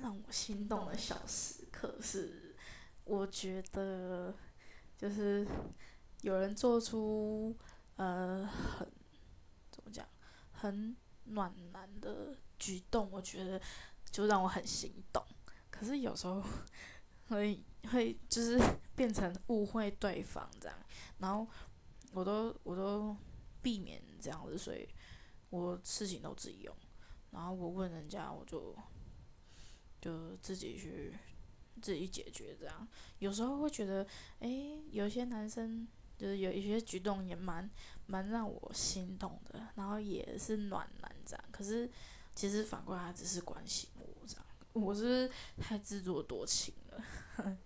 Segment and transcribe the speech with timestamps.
[0.00, 2.54] 让我心动的小时刻是，
[3.04, 4.34] 我觉得
[4.96, 5.46] 就是
[6.22, 7.56] 有人做出
[7.96, 8.90] 呃很
[9.70, 10.06] 怎么讲
[10.52, 13.60] 很暖男的举动，我觉得
[14.10, 15.24] 就让我很心动。
[15.70, 16.42] 可是有时候
[17.28, 18.58] 会会就是
[18.94, 20.78] 变成误会对方这样，
[21.18, 21.46] 然后
[22.12, 23.16] 我都我都
[23.62, 24.88] 避免这样子，所以
[25.50, 26.74] 我事情都自己用。
[27.30, 28.76] 然后我问人家，我就
[30.04, 31.14] 就自己去
[31.80, 32.86] 自己解决这样。
[33.20, 34.06] 有时候会觉得，
[34.40, 35.88] 哎，有些男生
[36.18, 37.70] 就是有一些举动也蛮
[38.06, 41.44] 蛮让我心动的，然后也是暖男这样。
[41.50, 41.90] 可是
[42.34, 47.56] 其实反过来只是关心我这样，我是太自作多情了。